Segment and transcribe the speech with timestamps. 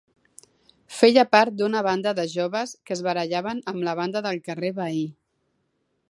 [0.99, 5.05] Feia part d'una banda de joves que es barallaven amb la banda del carrer veí.